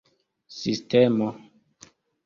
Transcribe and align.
sistemo 0.59 1.29